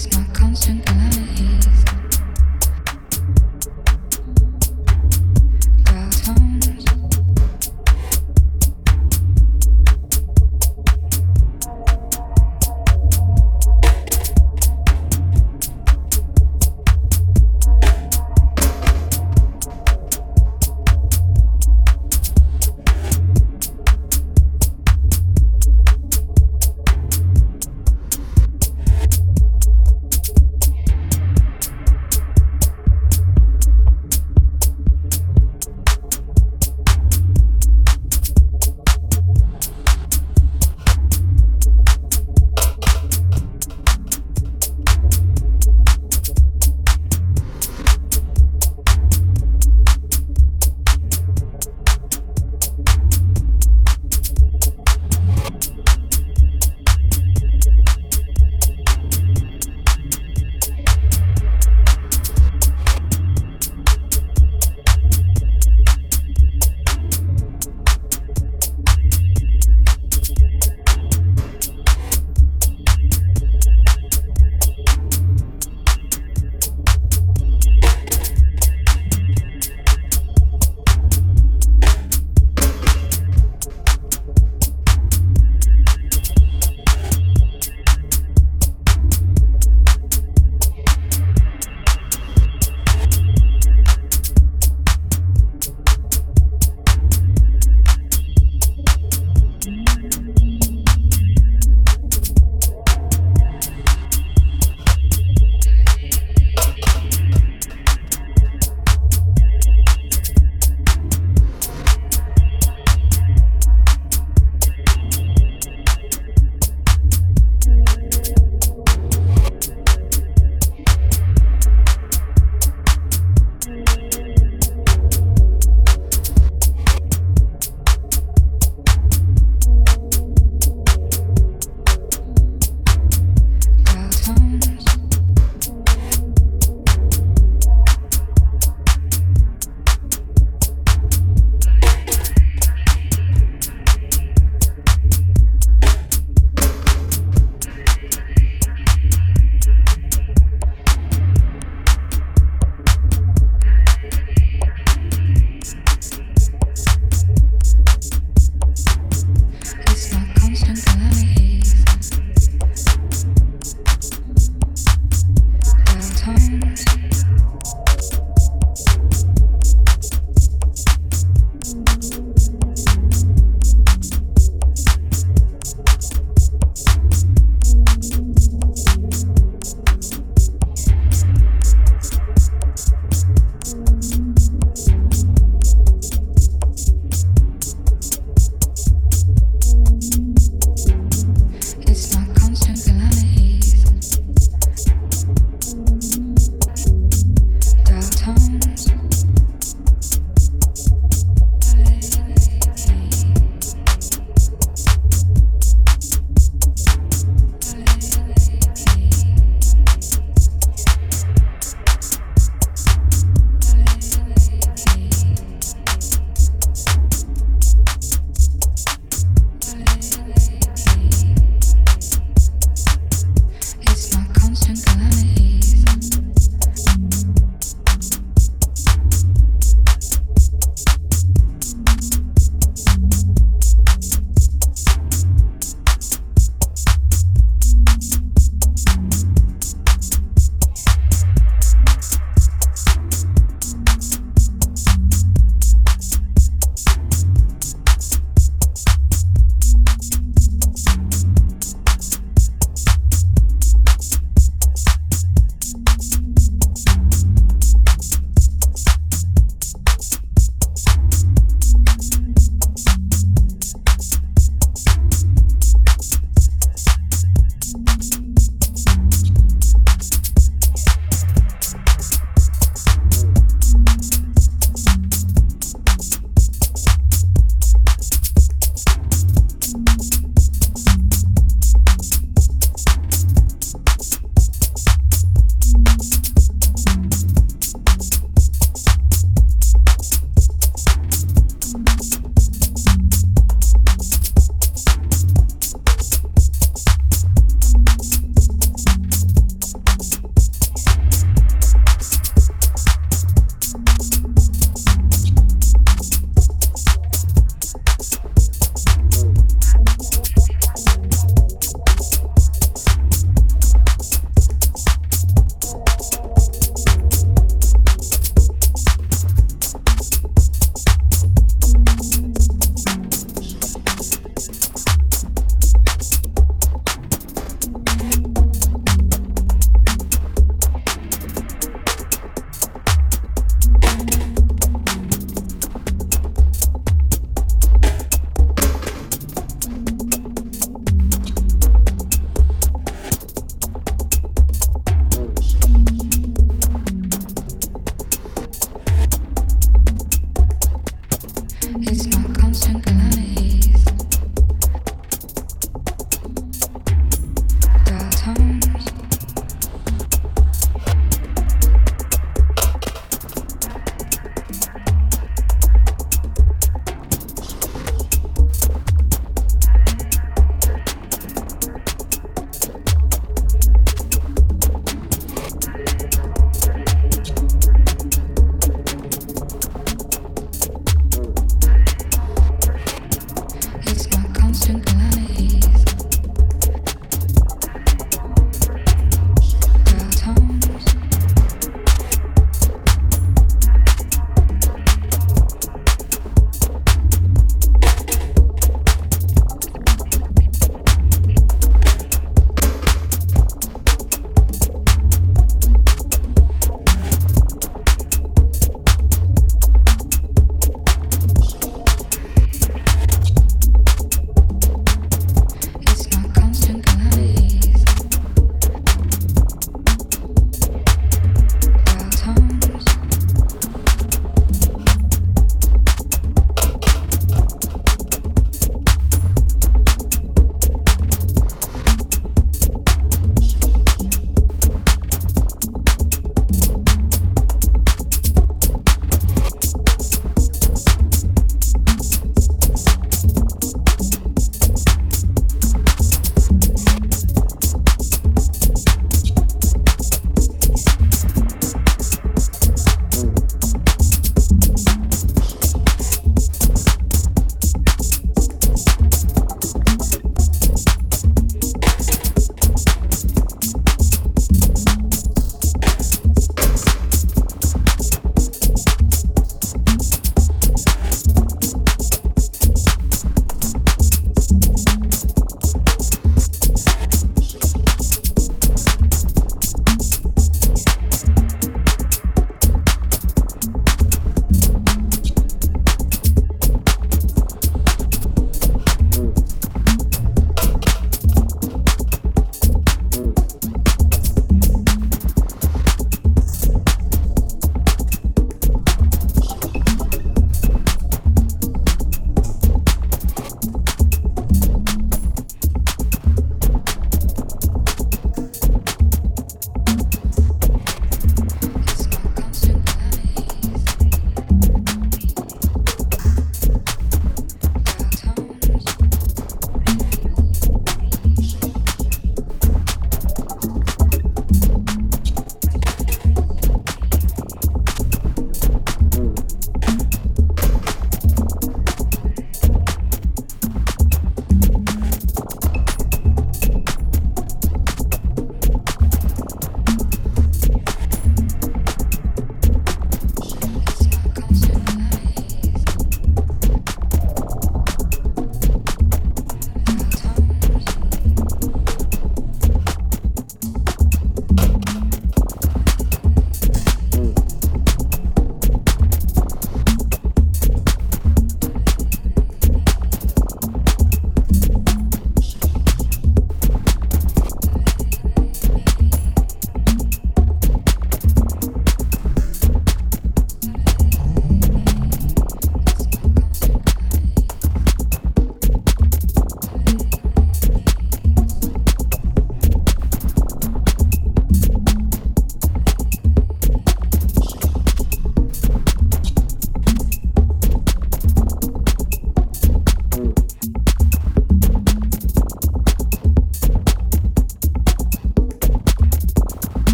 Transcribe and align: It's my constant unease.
It's 0.00 0.16
my 0.16 0.22
constant 0.32 0.88
unease. 0.88 1.87